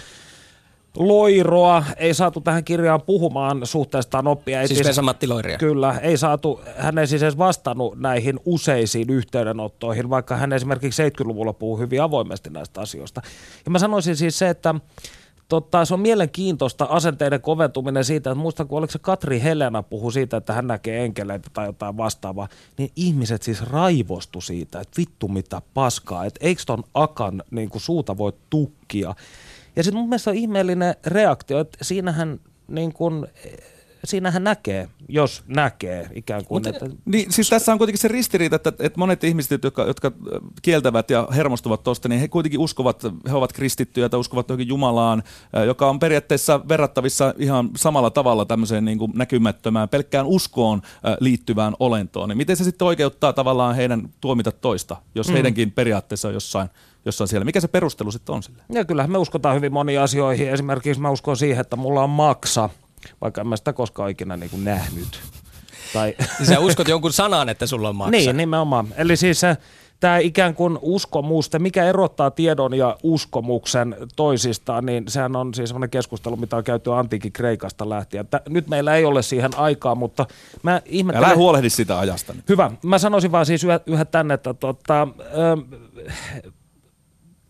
Loiroa 0.96 1.84
ei 1.96 2.14
saatu 2.14 2.40
tähän 2.40 2.64
kirjaan 2.64 3.02
puhumaan 3.02 3.66
suhteestaan 3.66 4.26
oppia. 4.26 4.60
Ei 4.60 4.68
siis 4.68 4.84
Vesa-Matti 4.84 5.26
Loiria. 5.26 5.58
Kyllä, 5.58 5.98
ei 6.02 6.16
saatu, 6.16 6.60
hän 6.76 6.98
ei 6.98 7.06
siis 7.06 7.22
edes 7.22 7.38
vastannut 7.38 8.00
näihin 8.00 8.40
useisiin 8.44 9.10
yhteydenottoihin, 9.10 10.10
vaikka 10.10 10.36
hän 10.36 10.52
esimerkiksi 10.52 11.08
70-luvulla 11.08 11.52
puhuu 11.52 11.78
hyvin 11.78 12.02
avoimesti 12.02 12.50
näistä 12.50 12.80
asioista. 12.80 13.22
Ja 13.64 13.70
mä 13.70 13.78
sanoisin 13.78 14.16
siis 14.16 14.38
se, 14.38 14.48
että 14.48 14.74
Totta, 15.48 15.84
se 15.84 15.94
on 15.94 16.00
mielenkiintoista 16.00 16.84
asenteiden 16.84 17.40
koventuminen 17.40 18.04
siitä, 18.04 18.30
että 18.30 18.42
muistan, 18.42 18.68
kun 18.68 18.78
oliko 18.78 18.90
se 18.90 18.98
Katri 18.98 19.42
Helena 19.42 19.82
puhu 19.82 20.10
siitä, 20.10 20.36
että 20.36 20.52
hän 20.52 20.66
näkee 20.66 21.04
enkeleitä 21.04 21.50
tai 21.52 21.66
jotain 21.66 21.96
vastaavaa, 21.96 22.48
niin 22.78 22.90
ihmiset 22.96 23.42
siis 23.42 23.62
raivostu 23.62 24.40
siitä, 24.40 24.80
että 24.80 24.94
vittu 24.96 25.28
mitä 25.28 25.62
paskaa, 25.74 26.24
että 26.24 26.46
eikö 26.46 26.62
ton 26.66 26.84
akan 26.94 27.42
niin 27.50 27.68
kuin 27.68 27.82
suuta 27.82 28.18
voi 28.18 28.32
tukkia. 28.50 29.14
Ja 29.76 29.82
sitten 29.82 30.00
mun 30.00 30.08
mielestä 30.08 30.30
on 30.30 30.36
ihmeellinen 30.36 30.94
reaktio, 31.06 31.60
että 31.60 31.78
siinähän 31.82 32.40
niin 32.68 32.92
kuin, 32.92 33.26
siinähän 34.04 34.44
näkee, 34.44 34.88
jos 35.08 35.42
näkee 35.46 36.10
ikään 36.14 36.44
kuin. 36.44 36.56
Mut, 36.56 36.66
että... 36.66 36.96
niin, 37.04 37.32
siis 37.32 37.50
tässä 37.50 37.72
on 37.72 37.78
kuitenkin 37.78 38.00
se 38.00 38.08
ristiriita, 38.08 38.56
että, 38.56 38.72
että 38.78 38.98
monet 38.98 39.24
ihmiset, 39.24 39.64
jotka, 39.64 39.82
jotka 39.82 40.12
kieltävät 40.62 41.10
ja 41.10 41.28
hermostuvat 41.34 41.82
tuosta, 41.82 42.08
niin 42.08 42.20
he 42.20 42.28
kuitenkin 42.28 42.60
uskovat, 42.60 43.02
he 43.28 43.34
ovat 43.34 43.52
kristittyjä 43.52 44.08
tai 44.08 44.20
uskovat 44.20 44.48
johonkin 44.48 44.68
Jumalaan, 44.68 45.22
joka 45.66 45.90
on 45.90 45.98
periaatteessa 45.98 46.68
verrattavissa 46.68 47.34
ihan 47.38 47.70
samalla 47.76 48.10
tavalla 48.10 48.44
tämmöiseen 48.44 48.84
niin 48.84 48.98
kuin 48.98 49.12
näkymättömään, 49.14 49.88
pelkkään 49.88 50.26
uskoon 50.26 50.82
liittyvään 51.20 51.74
olentoon. 51.80 52.28
Niin 52.28 52.36
miten 52.36 52.56
se 52.56 52.64
sitten 52.64 52.86
oikeuttaa 52.86 53.32
tavallaan 53.32 53.74
heidän 53.74 54.08
tuomita 54.20 54.52
toista, 54.52 54.96
jos 55.14 55.28
mm. 55.28 55.34
heidänkin 55.34 55.72
periaatteessa 55.72 56.28
on 56.28 56.34
jossain 56.34 56.68
jossain 57.06 57.28
siellä. 57.28 57.44
Mikä 57.44 57.60
se 57.60 57.68
perustelu 57.68 58.10
sitten 58.10 58.34
on 58.34 58.42
sille? 58.42 58.62
Ja 58.72 58.84
kyllähän 58.84 59.12
me 59.12 59.18
uskotaan 59.18 59.56
hyvin 59.56 59.72
moniin 59.72 60.00
asioihin. 60.00 60.50
Esimerkiksi 60.50 61.02
mä 61.02 61.10
uskon 61.10 61.36
siihen, 61.36 61.60
että 61.60 61.76
mulla 61.76 62.02
on 62.02 62.10
maksa, 62.10 62.70
vaikka 63.20 63.40
en 63.40 63.46
mä 63.46 63.56
sitä 63.56 63.72
koskaan 63.72 64.10
ikinä 64.10 64.36
niin 64.36 64.50
kuin 64.50 64.64
nähnyt. 64.64 65.20
Tai... 65.92 66.14
Sä 66.42 66.58
uskot 66.58 66.88
jonkun 66.88 67.12
sanan, 67.12 67.48
että 67.48 67.66
sulla 67.66 67.88
on 67.88 67.96
maksa. 67.96 68.10
Niin, 68.10 68.36
nimenomaan. 68.36 68.88
Eli 68.96 69.16
siis 69.16 69.40
se, 69.40 69.56
tämä 70.00 70.18
ikään 70.18 70.54
kuin 70.54 70.78
uskomus, 70.82 71.50
mikä 71.58 71.84
erottaa 71.84 72.30
tiedon 72.30 72.74
ja 72.74 72.96
uskomuksen 73.02 73.96
toisistaan, 74.16 74.86
niin 74.86 75.04
sehän 75.08 75.36
on 75.36 75.54
siis 75.54 75.68
sellainen 75.68 75.90
keskustelu, 75.90 76.36
mitä 76.36 76.56
on 76.56 76.64
käyty 76.64 76.94
antiikin 76.94 77.32
Kreikasta 77.32 77.88
lähtien. 77.88 78.28
Nyt 78.48 78.68
meillä 78.68 78.94
ei 78.94 79.04
ole 79.04 79.22
siihen 79.22 79.50
aikaa, 79.56 79.94
mutta 79.94 80.26
mä 80.62 80.82
ihmettelen... 80.84 81.28
Älä 81.28 81.36
huolehdi 81.36 81.70
sitä 81.70 81.98
ajasta 81.98 82.32
nyt. 82.32 82.48
Hyvä. 82.48 82.70
Mä 82.82 82.98
sanoisin 82.98 83.32
vaan 83.32 83.46
siis 83.46 83.64
yhä, 83.64 83.80
yhä 83.86 84.04
tänne, 84.04 84.34
että 84.34 84.54
tota, 84.54 85.08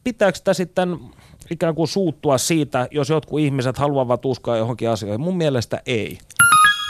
pitääkö 0.07 0.39
sitä 0.39 0.55
sitten 0.55 0.99
ikään 1.51 1.75
kuin 1.75 1.89
suuttua 1.89 2.39
siitä, 2.39 2.89
jos 2.91 3.09
jotkut 3.09 3.41
ihmiset 3.41 3.79
haluavat 3.79 4.25
uskoa 4.25 4.57
johonkin 4.57 4.91
asioihin? 4.91 5.21
Mun 5.21 5.37
mielestä 5.37 5.83
ei. 5.87 6.19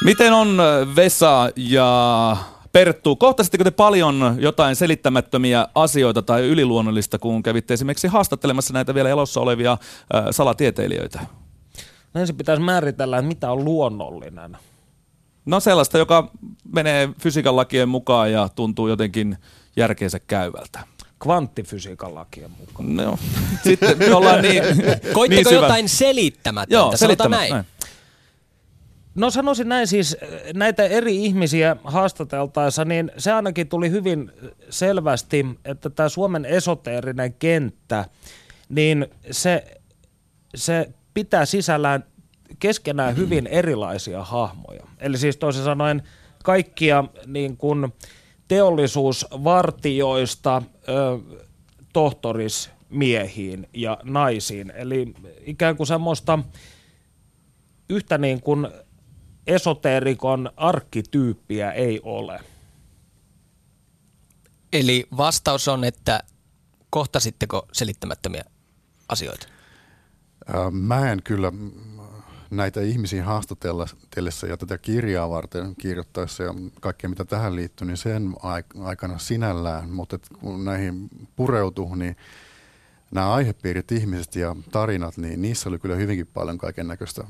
Miten 0.05 0.33
on 0.33 0.59
Vesa 0.97 1.51
ja 1.57 2.37
Perttu, 2.73 3.17
kohtasitteko 3.17 3.65
te 3.65 3.71
paljon 3.71 4.37
jotain 4.39 4.77
selittämättömiä 4.77 5.69
asioita 5.75 6.23
tai 6.23 6.43
yliluonnollista, 6.43 7.19
kun 7.19 7.43
kävitte 7.43 7.75
esimerkiksi 7.75 8.09
haastattelemassa 8.09 8.73
näitä 8.73 8.95
vielä 8.95 9.09
elossa 9.09 9.41
olevia 9.41 9.73
äh, 9.73 10.25
salatieteilijöitä? 10.31 11.21
No 12.15 12.21
ensin 12.21 12.37
pitäisi 12.37 12.63
määritellä, 12.63 13.19
että 13.19 13.29
mitä 13.29 13.53
on 13.53 13.65
luonnollinen. 13.65 14.57
No 15.45 15.61
sellaista, 15.61 15.99
joka 15.99 16.31
menee 16.73 17.09
fysiikan 17.21 17.57
lakien 17.57 17.89
mukaan 17.89 18.33
ja 18.33 18.49
tuntuu 18.49 18.89
jotenkin 18.89 19.39
järkeensä 19.77 20.19
käyvältä 20.19 20.96
kvanttifysiikan 21.19 22.15
lakien 22.15 22.51
mukaan. 22.51 22.97
No, 22.97 23.19
sitten 23.65 23.99
me 23.99 24.15
ollaan 24.15 24.43
niin 24.43 24.63
Koitteko 25.13 25.51
niin 25.51 25.63
jotain 25.63 25.89
selittämättä? 25.89 26.75
Joo, 26.75 26.97
selittämättä. 26.97 27.39
Näin. 27.39 27.53
näin. 27.53 27.67
No 29.15 29.31
sanoisin 29.31 29.69
näin 29.69 29.87
siis, 29.87 30.17
näitä 30.55 30.85
eri 30.85 31.25
ihmisiä 31.25 31.77
haastateltaessa, 31.85 32.85
niin 32.85 33.13
se 33.19 33.33
ainakin 33.33 33.69
tuli 33.69 33.91
hyvin 33.91 34.33
selvästi, 34.71 35.47
että 35.65 35.91
tämä 35.91 36.09
Suomen 36.09 36.45
esoteerinen 36.45 37.35
kenttä, 37.35 38.05
niin 38.69 39.07
se, 39.31 39.65
se 40.55 40.89
pitää 41.15 41.47
sisällään 41.47 42.05
keskenään 42.59 43.17
hyvin 43.17 43.47
erilaisia 43.47 44.25
hahmoja. 44.25 44.87
Eli 44.99 45.19
siis 45.19 45.37
toisin 45.37 45.65
sanoen 45.65 46.03
kaikkia 46.45 47.05
niin 47.27 47.57
kuin, 47.57 47.93
teollisuusvartioista 48.49 50.63
ö, 50.89 51.19
tohtorismiehiin 51.93 53.69
ja 53.73 53.99
naisiin. 54.03 54.73
Eli 54.77 55.15
ikään 55.41 55.77
kuin 55.77 55.87
semmoista 55.87 56.39
yhtä 57.89 58.19
niin 58.19 58.43
kuin 58.43 58.69
esoteerikon 59.47 60.51
arkkityyppiä 60.57 61.73
ei 61.73 62.01
ole. 62.03 62.41
Eli 64.73 65.07
vastaus 65.17 65.69
on, 65.69 65.85
että 65.85 66.23
kohtasitteko 66.91 67.69
selittämättömiä 67.73 68.45
asioita? 69.09 69.47
Mä 70.71 71.13
en 71.13 71.23
kyllä 71.23 71.53
näitä 72.51 72.81
ihmisiä 72.81 73.25
haastatellessa 73.25 74.47
ja 74.47 74.57
tätä 74.57 74.79
kirjaa 74.79 75.31
varten 75.31 75.77
kirjoittaessa 75.77 76.43
ja 76.43 76.55
kaikkea 76.81 77.11
mitä 77.11 77.25
tähän 77.25 77.57
liittyy, 77.57 77.87
niin 77.87 77.97
sen 77.97 78.35
aikana 78.85 79.19
sinällään, 79.19 79.91
mutta 79.91 80.19
kun 80.41 80.65
näihin 80.65 81.09
pureutuu, 81.37 81.95
niin 81.95 82.17
nämä 83.11 83.33
aihepiirit, 83.33 83.93
ihmiset 83.93 84.37
ja 84.37 84.57
tarinat, 84.73 85.17
niin 85.17 85.43
niissä 85.43 85.69
oli 85.69 85.79
kyllä 85.79 85.97
hyvinkin 85.97 86.27
paljon 86.27 86.59
kaiken 86.59 86.89
näköistä, 86.89 87.25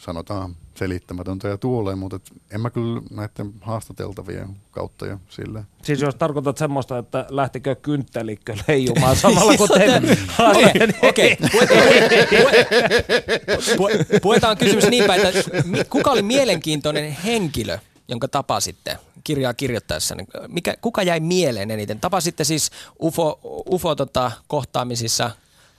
sanotaan 0.00 0.56
selittämätöntä 0.74 1.48
ja 1.48 1.58
tuoleen, 1.58 1.98
mutta 1.98 2.16
et 2.16 2.32
en 2.50 2.60
mä 2.60 2.70
kyllä 2.70 3.02
näiden 3.10 3.52
haastateltavien 3.60 4.48
kautta 4.70 5.06
ja 5.06 5.18
sille. 5.28 5.64
Siis 5.82 6.00
jos 6.00 6.14
tarkoitat 6.14 6.58
semmoista, 6.58 6.98
että 6.98 7.26
lähtikö 7.30 7.74
kynttelikkö 7.74 8.56
leijumaan 8.68 9.16
samalla 9.16 9.56
kuin 9.56 9.70
teidän 9.70 10.04
Okei, 11.08 11.36
puetaan 14.22 14.56
kysymys 14.56 14.88
niin 14.90 15.04
päin, 15.04 15.26
että 15.26 15.50
kuka 15.90 16.10
oli 16.10 16.22
mielenkiintoinen 16.22 17.12
henkilö, 17.12 17.78
jonka 18.08 18.28
tapasitte 18.28 18.98
kirjaa 19.24 19.54
kirjoittaessa, 19.54 20.14
niin 20.14 20.26
mikä, 20.48 20.74
kuka 20.80 21.02
jäi 21.02 21.20
mieleen 21.20 21.70
eniten? 21.70 22.00
Tapasitte 22.00 22.44
siis 22.44 22.70
UFO, 23.02 23.40
UFO 23.70 23.94
tota, 23.94 24.32
kohtaamisissa 24.46 25.30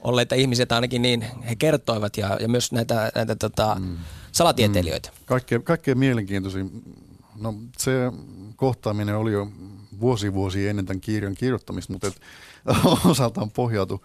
olleita 0.01 0.35
ihmisiä, 0.35 0.65
ainakin 0.69 1.01
niin 1.01 1.21
he 1.21 1.55
kertoivat, 1.55 2.17
ja, 2.17 2.37
ja 2.41 2.47
myös 2.47 2.71
näitä, 2.71 3.11
näitä 3.15 3.35
tota, 3.35 3.75
mm. 3.79 3.97
salatieteilijöitä. 4.31 5.09
Mm. 5.09 5.25
Kaikkein, 5.25 5.63
kaikkein 5.63 5.97
mielenkiintoisin, 5.97 6.83
no 7.35 7.53
se 7.77 7.91
kohtaaminen 8.55 9.15
oli 9.15 9.31
jo 9.31 9.47
vuosi 9.99 10.33
vuosi 10.33 10.67
ennen 10.67 10.85
tämän 10.85 11.01
kirjan 11.01 11.35
kirjoittamista, 11.35 11.93
mutta 11.93 12.07
et, 12.07 12.21
osaltaan 13.11 13.51
pohjautui 13.51 13.99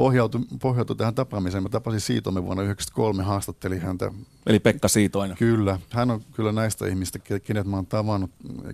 pohjautui, 0.00 0.40
pohjautui 0.62 0.96
tähän 0.96 1.14
tapaamiseen. 1.14 1.62
Mä 1.62 1.68
tapasin 1.68 2.00
Siitomme 2.00 2.42
vuonna 2.42 2.62
1993, 2.62 3.22
haastattelin 3.22 3.80
häntä. 3.80 4.12
Eli 4.46 4.58
Pekka 4.58 4.88
Siitoinen. 4.88 5.36
Kyllä. 5.36 5.78
Hän 5.90 6.10
on 6.10 6.20
kyllä 6.32 6.52
näistä 6.52 6.86
ihmistä, 6.86 7.18
kenet 7.18 7.66
mä 7.66 7.76
oon 7.76 7.86
tavannut 7.86 8.30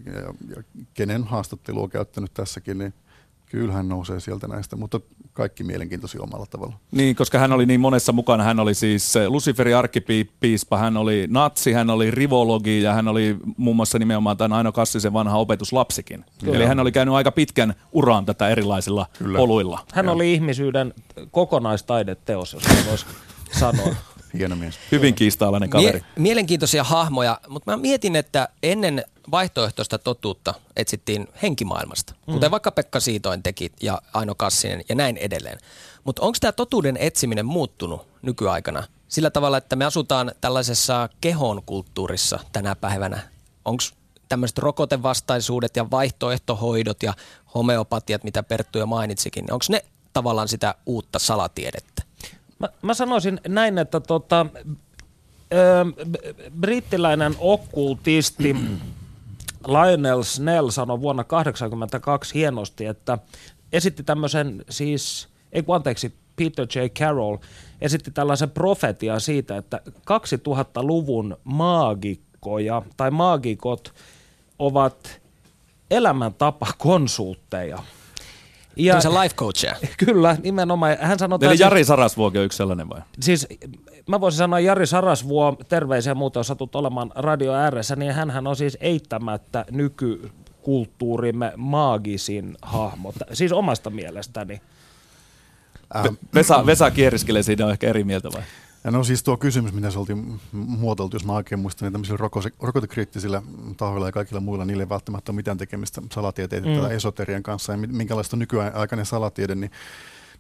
ja, 0.07 0.35
ja 0.57 0.63
kenen 0.95 1.25
haastattelua 1.25 1.89
käyttänyt 1.89 2.35
tässäkin, 2.35 2.79
niin 2.79 2.95
Kyllä 3.47 3.73
hän 3.73 3.89
nousee 3.89 4.21
sieltä 4.21 4.49
näistä, 4.49 4.77
mutta 4.77 5.01
kaikki 5.33 5.65
mielenkiintoisia 5.65 6.23
omalla 6.23 6.47
tavalla. 6.47 6.75
Niin, 6.91 7.17
koska 7.17 7.39
hän 7.39 7.53
oli 7.53 7.67
niin 7.67 7.81
monessa 7.81 8.13
mukana. 8.13 8.45
Hän 8.45 8.61
oli 8.61 8.75
siis 8.75 9.15
Luciferin 9.29 9.77
arkkipiispa, 9.77 10.79
hän 10.79 10.97
oli 10.97 11.27
natsi, 11.31 11.73
hän 11.73 11.91
oli 11.91 12.11
rivologi 12.11 12.83
ja 12.83 12.93
hän 12.93 13.09
oli 13.09 13.37
muun 13.57 13.77
muassa 13.77 13.99
nimenomaan 13.99 14.37
tämän 14.37 14.57
Aino 14.57 14.73
Kassisen 14.73 15.13
vanha 15.13 15.39
opetuslapsikin. 15.39 16.25
Kyllä. 16.45 16.57
Eli 16.57 16.67
hän 16.67 16.81
oli 16.81 16.93
käynyt 16.93 17.15
aika 17.15 17.33
pitkän 17.33 17.75
uran 17.93 18.27
tätä 18.27 18.49
erilaisilla 18.49 19.07
Kyllä. 19.19 19.39
oluilla. 19.39 19.81
Hän 19.93 20.07
ja. 20.07 20.13
oli 20.13 20.35
ihmisyyden 20.35 20.95
kokonaistaideteos, 21.31 22.53
jos 22.53 22.63
voisi 22.89 23.07
sanoa. 23.61 23.95
Hieno 24.39 24.57
mies. 24.57 24.79
Hyvin 24.93 25.15
kiistaalainen 25.15 25.71
kaveri. 25.71 25.99
Mie- 25.99 26.05
mielenkiintoisia 26.17 26.85
hahmoja, 26.85 27.41
mutta 27.49 27.71
mä 27.71 27.77
mietin, 27.77 28.17
että 28.17 28.49
ennen 28.63 29.05
vaihtoehtoista 29.31 29.99
totuutta 29.99 30.55
etsittiin 30.77 31.29
henkimaailmasta, 31.43 32.15
mm. 32.27 32.35
kuten 32.35 32.51
vaikka 32.51 32.71
Pekka 32.71 33.01
Siitoin 33.01 33.43
teki 33.43 33.73
ja 33.83 34.03
Aino 34.15 34.35
Kassinen 34.35 34.85
ja 34.89 34.95
näin 34.95 35.17
edelleen. 35.17 35.59
Mutta 36.05 36.23
onko 36.23 36.39
tämä 36.41 36.53
totuuden 36.53 36.97
etsiminen 36.97 37.47
muuttunut 37.47 38.07
nykyaikana 38.23 38.83
sillä 39.09 39.31
tavalla, 39.31 39.59
että 39.59 39.77
me 39.77 39.85
asutaan 39.85 40.33
tällaisessa 40.41 41.09
kehon 41.21 41.63
kulttuurissa 41.67 42.39
tänä 42.53 42.75
päivänä? 42.75 43.21
Onko 43.65 43.83
tämmöiset 44.29 44.59
rokotevastaisuudet 44.59 45.77
ja 45.77 45.91
vaihtoehtohoidot 45.91 47.03
ja 47.03 47.15
homeopatiat, 47.55 48.25
mitä 48.25 48.43
Perttu 48.43 48.79
jo 48.79 48.87
mainitsikin, 48.87 49.53
onko 49.53 49.65
ne 49.69 49.85
tavallaan 50.13 50.49
sitä 50.49 50.75
uutta 50.87 51.19
salatiedettä? 51.19 52.03
Mä, 52.59 52.69
mä 52.83 52.95
sanoisin 52.95 53.41
näin, 53.49 53.79
että 53.79 54.01
tota, 54.01 54.47
brittiläinen 56.61 57.37
okkultisti 57.39 58.57
Lionel 59.69 60.23
Snell 60.23 60.71
sanoi 60.71 61.01
vuonna 61.01 61.25
1982 61.25 62.35
hienosti, 62.35 62.87
että 62.87 63.19
esitti 63.73 64.03
tämmöisen 64.03 64.65
siis, 64.71 65.29
ei 65.53 65.63
kun 65.63 65.77
anteeksi, 65.77 66.15
Peter 66.37 66.67
J. 66.75 66.87
Carroll 66.87 67.37
esitti 67.81 68.11
tällaisen 68.11 68.51
profetian 68.51 69.21
siitä, 69.21 69.57
että 69.57 69.81
2000-luvun 69.89 71.37
maagikkoja 71.45 72.83
tai 72.97 73.11
maagikot 73.11 73.95
ovat 74.59 75.21
elämäntapakonsultteja. 75.91 77.79
Ja, 78.77 79.01
se 79.01 79.09
life 79.09 79.35
coach. 79.35 79.67
Kyllä, 80.07 80.37
nimenomaan. 80.43 80.97
Hän 81.01 81.19
sanoi, 81.19 81.39
Eli 81.43 81.57
Jari 81.59 81.85
Sarasvuokin 81.85 82.39
on 82.39 82.45
yksi 82.45 82.57
sellainen 82.57 82.89
vai? 82.89 83.01
Siis 83.21 83.47
mä 84.09 84.21
voisin 84.21 84.39
sanoa 84.39 84.61
Jari 84.61 84.87
Sarasvuo, 84.87 85.57
terveisiä 85.69 86.15
muuta, 86.15 86.39
jos 86.41 86.47
satut 86.47 86.75
olemaan 86.75 87.13
radio 87.15 87.53
ääressä, 87.53 87.97
niin 87.97 88.13
hän 88.13 88.47
on 88.47 88.57
siis 88.57 88.79
eittämättä 88.81 89.65
nykykulttuurimme 89.71 91.53
maagisin 91.57 92.57
hahmo. 92.63 93.13
Siis 93.33 93.53
omasta 93.53 93.91
mielestäni. 93.91 94.61
Ähm. 95.97 96.15
Vesa, 96.35 96.67
Vesa 96.67 96.91
kieriskelee 96.91 97.43
siinä 97.43 97.65
on 97.65 97.73
ehkä 97.73 97.87
eri 97.87 98.05
mieltä 98.05 98.29
vai? 98.33 98.43
Ja 98.85 98.91
no 98.91 99.05
siis 99.05 99.23
tuo 99.23 99.37
kysymys, 99.37 99.73
mitä 99.73 99.91
se 99.91 99.99
oltiin 99.99 100.41
muotoiltu, 100.53 101.17
jos 101.17 101.25
mä 101.25 101.33
oikein 101.33 101.59
muistan, 101.59 101.87
niin 101.87 101.93
tämmöisillä 101.93 102.29
rokotekriittisillä 102.61 103.43
tahoilla 103.77 104.09
ja 104.09 104.13
kaikilla 104.13 104.41
muilla, 104.41 104.65
niille 104.65 104.83
ei 104.83 104.89
välttämättä 104.89 105.33
ole 105.33 105.37
mitään 105.37 105.59
tekemistä 105.59 106.03
salatieteiden 106.13 106.77
mm. 106.77 106.81
tai 106.81 106.95
esoterian 106.95 107.43
kanssa. 107.43 107.73
Ja 107.73 107.79
minkälaista 107.79 108.37
nykyaikainen 108.37 109.07
salatiede, 109.07 109.55
niin 109.55 109.71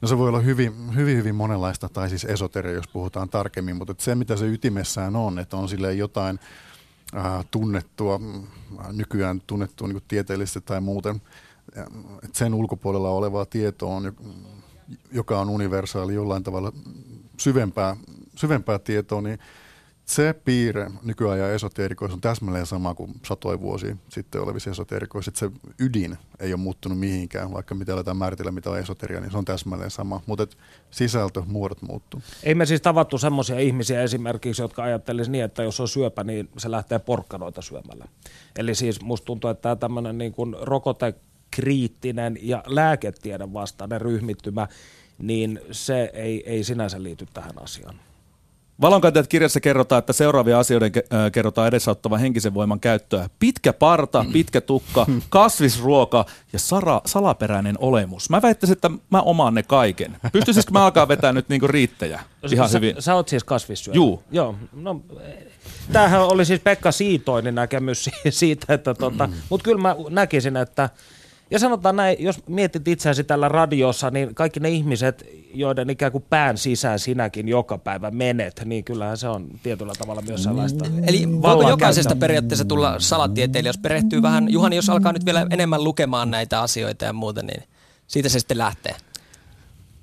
No 0.00 0.08
se 0.08 0.18
voi 0.18 0.28
olla 0.28 0.40
hyvin, 0.40 0.94
hyvin, 0.94 1.16
hyvin 1.16 1.34
monenlaista, 1.34 1.88
tai 1.88 2.08
siis 2.08 2.24
esoteria, 2.24 2.72
jos 2.72 2.88
puhutaan 2.88 3.28
tarkemmin, 3.28 3.76
mutta 3.76 3.94
se 3.98 4.14
mitä 4.14 4.36
se 4.36 4.46
ytimessään 4.46 5.16
on, 5.16 5.38
että 5.38 5.56
on 5.56 5.68
sille 5.68 5.94
jotain 5.94 6.40
äh, 7.16 7.44
tunnettua, 7.50 8.20
äh, 8.80 8.92
nykyään 8.92 9.42
tunnettua 9.46 9.88
niin 9.88 10.02
tieteellisesti 10.08 10.60
tai 10.60 10.80
muuten, 10.80 11.22
että 12.22 12.38
sen 12.38 12.54
ulkopuolella 12.54 13.10
olevaa 13.10 13.46
tietoa 13.46 13.94
on, 13.94 14.16
joka 15.12 15.40
on 15.40 15.50
universaali 15.50 16.14
jollain 16.14 16.42
tavalla 16.42 16.72
syvempää, 17.36 17.96
syvempää 18.34 18.78
tietoa, 18.78 19.20
niin 19.20 19.38
se 20.06 20.34
piirre 20.44 20.90
nykyajan 21.02 21.50
esoteerikoissa 21.50 22.14
on 22.14 22.20
täsmälleen 22.20 22.66
sama 22.66 22.94
kuin 22.94 23.14
satoi 23.26 23.60
vuosi 23.60 23.96
sitten 24.08 24.40
olevissa 24.40 24.70
esoteerikoissa, 24.70 25.28
että 25.28 25.38
se 25.38 25.50
ydin 25.78 26.18
ei 26.40 26.52
ole 26.52 26.60
muuttunut 26.60 26.98
mihinkään, 26.98 27.52
vaikka 27.52 27.74
mitä 27.74 27.94
aletaan 27.94 28.16
määritellä, 28.16 28.52
mitä 28.52 28.70
on 28.70 28.78
esoteria, 28.78 29.20
niin 29.20 29.30
se 29.30 29.38
on 29.38 29.44
täsmälleen 29.44 29.90
sama, 29.90 30.20
mutta 30.26 30.46
sisältö, 30.90 31.42
muodot 31.46 31.82
muuttuu. 31.82 32.22
Ei 32.42 32.54
me 32.54 32.66
siis 32.66 32.80
tavattu 32.80 33.18
semmoisia 33.18 33.58
ihmisiä 33.58 34.02
esimerkiksi, 34.02 34.62
jotka 34.62 34.82
ajattelisivat 34.82 35.32
niin, 35.32 35.44
että 35.44 35.62
jos 35.62 35.80
on 35.80 35.88
syöpä, 35.88 36.24
niin 36.24 36.48
se 36.58 36.70
lähtee 36.70 36.98
porkkanoita 36.98 37.62
syömällä. 37.62 38.04
Eli 38.56 38.74
siis 38.74 39.02
musta 39.02 39.24
tuntuu, 39.24 39.50
että 39.50 39.62
tämä 39.62 39.76
tämmöinen 39.76 40.18
niin 40.18 40.32
kuin 40.32 40.56
rokotekriittinen 40.60 42.38
ja 42.42 42.62
lääketiedon 42.66 43.52
vastainen 43.52 44.00
ryhmittymä, 44.00 44.68
niin 45.18 45.60
se 45.70 46.10
ei, 46.14 46.50
ei 46.50 46.64
sinänsä 46.64 47.02
liity 47.02 47.26
tähän 47.34 47.62
asiaan. 47.62 48.00
Valonkantajat 48.80 49.28
kirjassa 49.28 49.60
kerrotaan, 49.60 49.98
että 49.98 50.12
seuraavia 50.12 50.58
asioiden 50.58 50.92
kerrotaan 51.32 51.68
edesauttavan 51.68 52.20
henkisen 52.20 52.54
voiman 52.54 52.80
käyttöä. 52.80 53.28
Pitkä 53.38 53.72
parta, 53.72 54.24
pitkä 54.32 54.60
tukka, 54.60 55.06
kasvisruoka 55.28 56.24
ja 56.52 56.58
sara, 56.58 57.00
salaperäinen 57.06 57.76
olemus. 57.78 58.30
Mä 58.30 58.42
väittäisin, 58.42 58.72
että 58.72 58.90
mä 59.10 59.22
omaan 59.22 59.54
ne 59.54 59.62
kaiken. 59.62 60.16
Pystyisikö 60.32 60.72
mä 60.72 60.84
alkaa 60.84 61.08
vetää 61.08 61.32
nyt 61.32 61.48
niinku 61.48 61.66
riittäjä? 61.66 62.20
Ihan 62.52 62.68
sä, 62.68 62.78
hyvin. 62.78 62.94
Sä 62.98 63.14
oot 63.14 63.28
siis 63.28 63.44
kasvissyöjä? 63.44 63.94
Juu. 63.94 64.22
Joo. 64.30 64.54
No, 64.72 65.00
tämähän 65.92 66.20
oli 66.20 66.44
siis 66.44 66.60
Pekka 66.60 66.92
Siitoinen 66.92 67.54
näkemys 67.54 68.10
siitä, 68.30 68.74
että 68.74 68.94
tota, 68.94 69.28
mutta 69.48 69.64
kyllä 69.64 69.80
mä 69.80 69.96
näkisin, 70.10 70.56
että 70.56 70.90
ja 71.50 71.58
sanotaan 71.58 71.96
näin, 71.96 72.16
jos 72.18 72.46
mietit 72.46 72.88
itseäsi 72.88 73.24
tällä 73.24 73.48
radiossa, 73.48 74.10
niin 74.10 74.34
kaikki 74.34 74.60
ne 74.60 74.70
ihmiset, 74.70 75.26
joiden 75.54 75.90
ikään 75.90 76.12
kuin 76.12 76.24
pään 76.30 76.58
sisään 76.58 76.98
sinäkin 76.98 77.48
joka 77.48 77.78
päivä 77.78 78.10
menet, 78.10 78.62
niin 78.64 78.84
kyllähän 78.84 79.16
se 79.16 79.28
on 79.28 79.46
tietyllä 79.62 79.92
tavalla 79.98 80.22
myös 80.22 80.42
sellaista. 80.42 80.84
Mm. 80.84 81.08
Eli 81.08 81.42
voiko 81.42 81.68
jokaisesta 81.68 82.16
periaatteessa 82.16 82.64
tulla 82.64 83.00
salatieteilijä, 83.00 83.68
jos 83.68 83.78
perehtyy 83.78 84.22
vähän, 84.22 84.50
Juhani, 84.50 84.76
jos 84.76 84.90
alkaa 84.90 85.12
nyt 85.12 85.24
vielä 85.24 85.46
enemmän 85.50 85.84
lukemaan 85.84 86.30
näitä 86.30 86.60
asioita 86.60 87.04
ja 87.04 87.12
muuta, 87.12 87.42
niin 87.42 87.62
siitä 88.06 88.28
se 88.28 88.38
sitten 88.38 88.58
lähtee. 88.58 88.94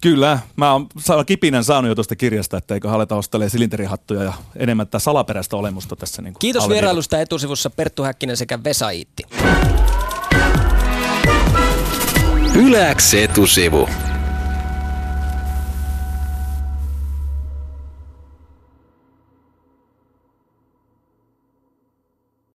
Kyllä, 0.01 0.39
mä 0.55 0.71
oon 0.73 0.87
kipinän 1.25 1.63
saanut 1.63 1.89
jo 1.89 1.95
tuosta 1.95 2.15
kirjasta, 2.15 2.57
että 2.57 2.73
eikö 2.73 2.91
aleta 2.91 3.15
ostelemaan 3.15 3.49
silinterihattuja 3.49 4.23
ja 4.23 4.33
enemmän 4.55 4.87
tätä 4.87 4.99
salaperäistä 4.99 5.55
olemusta 5.55 5.95
tässä. 5.95 6.21
Niin 6.21 6.33
Kiitos 6.39 6.69
vierailusta 6.69 7.19
etusivussa 7.19 7.69
Perttu 7.69 8.03
Häkkinen 8.03 8.37
sekä 8.37 8.63
Vesa 8.63 8.89
Iitti. 8.89 9.23
Yläks 12.55 13.13
etusivu. 13.13 13.89